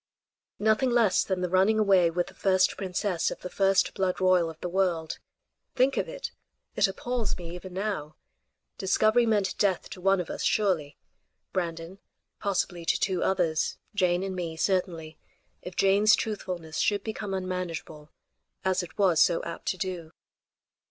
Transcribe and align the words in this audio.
Nothing 0.57 0.89
less 0.89 1.23
than 1.23 1.41
the 1.41 1.47
running 1.51 1.77
away 1.77 2.09
with 2.09 2.25
the 2.25 2.33
first 2.33 2.75
princess 2.75 3.29
of 3.29 3.41
the 3.41 3.51
first 3.51 3.93
blood 3.93 4.19
royal 4.19 4.49
of 4.49 4.59
the 4.59 4.67
world. 4.67 5.19
Think 5.75 5.95
of 5.95 6.09
it! 6.09 6.31
It 6.75 6.87
appalls 6.87 7.37
me 7.37 7.53
even 7.53 7.73
now. 7.73 8.15
Discovery 8.79 9.27
meant 9.27 9.55
death 9.59 9.91
to 9.91 10.01
one 10.01 10.19
of 10.19 10.27
us 10.31 10.41
surely 10.43 10.97
Brandon; 11.53 11.99
possibly 12.39 12.83
to 12.83 12.99
two 12.99 13.21
others 13.21 13.77
Jane 13.93 14.23
and 14.23 14.35
me; 14.35 14.57
certainly, 14.57 15.19
if 15.61 15.75
Jane's 15.75 16.15
truthfulness 16.15 16.79
should 16.79 17.03
become 17.03 17.35
unmanageable, 17.35 18.09
as 18.65 18.81
it 18.81 18.97
was 18.97 19.21
so 19.21 19.43
apt 19.43 19.67
to 19.67 19.77
do. 19.77 20.13